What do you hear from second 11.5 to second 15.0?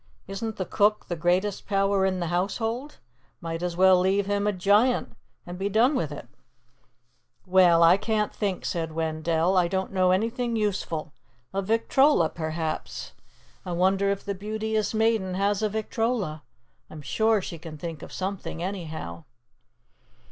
A victrola, perhaps. I wonder if the Beauteous